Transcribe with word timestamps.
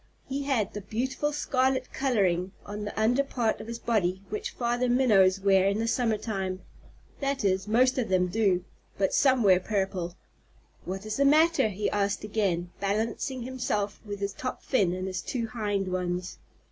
He 0.27 0.45
had 0.45 0.73
the 0.73 0.81
beautiful 0.81 1.31
scarlet 1.31 1.93
coloring 1.93 2.53
on 2.65 2.85
the 2.85 2.99
under 2.99 3.23
part 3.23 3.61
of 3.61 3.67
his 3.67 3.77
body 3.77 4.23
which 4.29 4.49
Father 4.49 4.89
Minnows 4.89 5.39
wear 5.39 5.67
in 5.67 5.77
the 5.77 5.87
summer 5.87 6.17
time. 6.17 6.63
That 7.19 7.45
is, 7.45 7.67
most 7.67 7.99
of 7.99 8.09
them 8.09 8.27
do, 8.27 8.65
but 8.97 9.13
some 9.13 9.43
wear 9.43 9.59
purple. 9.59 10.15
"What 10.85 11.05
is 11.05 11.17
the 11.17 11.25
matter?" 11.25 11.67
he 11.67 11.87
asked 11.91 12.23
again, 12.23 12.71
balancing 12.79 13.43
himself 13.43 14.01
with 14.03 14.21
his 14.21 14.33
top 14.33 14.63
fin 14.63 14.91
and 14.93 15.05
his 15.05 15.21
two 15.21 15.45
hind 15.49 15.87
ones. 15.91 16.39